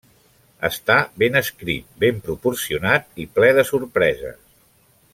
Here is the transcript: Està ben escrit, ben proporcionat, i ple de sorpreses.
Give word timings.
Està 0.69 0.95
ben 1.23 1.37
escrit, 1.41 1.91
ben 2.05 2.23
proporcionat, 2.29 3.07
i 3.25 3.29
ple 3.37 3.53
de 3.59 3.67
sorpreses. 3.73 4.43